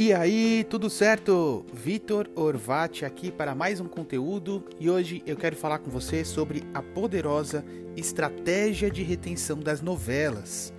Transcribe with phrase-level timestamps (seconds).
[0.00, 1.62] E aí, tudo certo?
[1.74, 6.64] Vitor Orvati aqui para mais um conteúdo e hoje eu quero falar com você sobre
[6.72, 7.62] a poderosa
[7.94, 10.72] estratégia de retenção das novelas.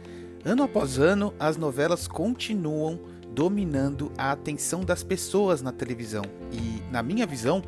[0.44, 3.00] Ano após ano, as novelas continuam
[3.32, 6.24] dominando a atenção das pessoas na televisão.
[6.52, 7.62] E, na minha visão,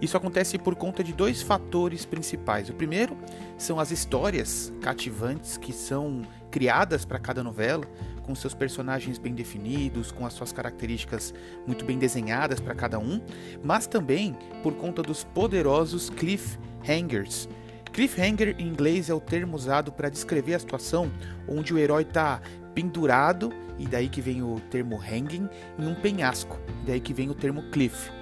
[0.00, 2.70] isso acontece por conta de dois fatores principais.
[2.70, 3.18] O primeiro
[3.58, 7.84] são as histórias cativantes que são criadas para cada novela,
[8.22, 11.34] com seus personagens bem definidos, com as suas características
[11.66, 13.20] muito bem desenhadas para cada um,
[13.62, 17.48] mas também por conta dos poderosos cliffhangers.
[17.92, 21.10] Cliffhanger em inglês é o termo usado para descrever a situação
[21.48, 22.40] onde o herói está
[22.74, 27.30] pendurado, e daí que vem o termo hanging, em um penhasco, e daí que vem
[27.30, 28.19] o termo cliff.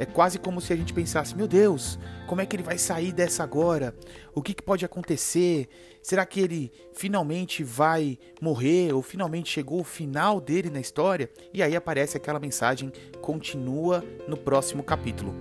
[0.00, 3.12] É quase como se a gente pensasse: meu Deus, como é que ele vai sair
[3.12, 3.94] dessa agora?
[4.34, 5.68] O que, que pode acontecer?
[6.02, 8.94] Será que ele finalmente vai morrer?
[8.94, 11.28] Ou finalmente chegou o final dele na história?
[11.52, 15.34] E aí aparece aquela mensagem: continua no próximo capítulo.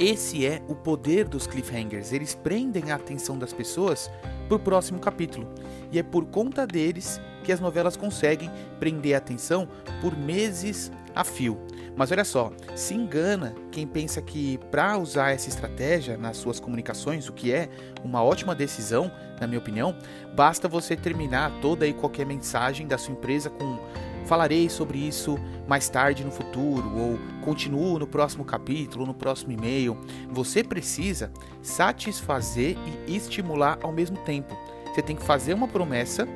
[0.00, 2.12] Esse é o poder dos cliffhangers.
[2.12, 4.10] Eles prendem a atenção das pessoas
[4.48, 5.46] para o próximo capítulo.
[5.92, 9.68] E é por conta deles que as novelas conseguem prender a atenção
[10.00, 10.90] por meses
[11.20, 11.58] a fio.
[11.96, 17.28] Mas olha só, se engana quem pensa que para usar essa estratégia nas suas comunicações,
[17.28, 17.68] o que é
[18.02, 19.94] uma ótima decisão, na minha opinião,
[20.34, 23.78] basta você terminar toda e qualquer mensagem da sua empresa com
[24.26, 29.98] falarei sobre isso mais tarde no futuro ou continuo no próximo capítulo, no próximo e-mail.
[30.30, 34.56] Você precisa satisfazer e estimular ao mesmo tempo.
[34.86, 36.28] Você tem que fazer uma promessa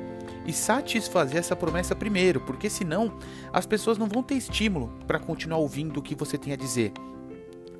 [0.45, 3.17] e satisfazer essa promessa primeiro, porque senão
[3.51, 6.91] as pessoas não vão ter estímulo para continuar ouvindo o que você tem a dizer.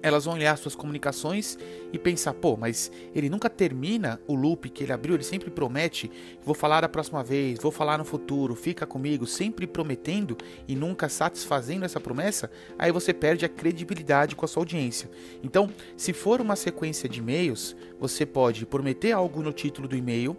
[0.01, 1.57] Elas vão olhar suas comunicações
[1.91, 6.11] e pensar, pô, mas ele nunca termina o loop que ele abriu, ele sempre promete,
[6.43, 11.09] vou falar a próxima vez, vou falar no futuro, fica comigo, sempre prometendo e nunca
[11.09, 15.09] satisfazendo essa promessa, aí você perde a credibilidade com a sua audiência.
[15.41, 20.37] Então, se for uma sequência de e-mails, você pode prometer algo no título do e-mail,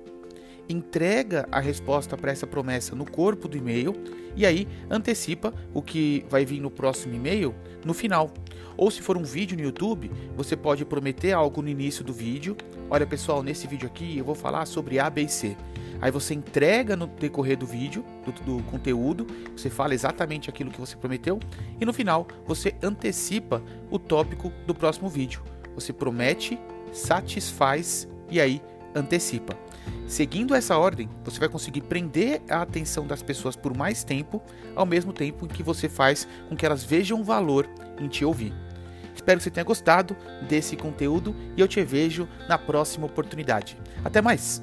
[0.68, 3.94] entrega a resposta para essa promessa no corpo do e-mail
[4.34, 7.54] e aí antecipa o que vai vir no próximo e-mail
[7.84, 8.30] no final.
[8.76, 12.56] Ou se for um vídeo no YouTube, você pode prometer algo no início do vídeo.
[12.90, 15.56] Olha pessoal, nesse vídeo aqui eu vou falar sobre A, B C.
[15.98, 20.78] Aí você entrega no decorrer do vídeo, do, do conteúdo, você fala exatamente aquilo que
[20.78, 21.40] você prometeu
[21.80, 25.42] e no final você antecipa o tópico do próximo vídeo.
[25.74, 26.58] Você promete,
[26.92, 28.60] satisfaz e aí
[28.96, 29.56] antecipa.
[30.06, 34.42] Seguindo essa ordem, você vai conseguir prender a atenção das pessoas por mais tempo,
[34.74, 37.68] ao mesmo tempo em que você faz com que elas vejam valor
[38.00, 38.52] em te ouvir.
[39.14, 40.16] Espero que você tenha gostado
[40.48, 43.76] desse conteúdo e eu te vejo na próxima oportunidade.
[44.04, 44.62] Até mais!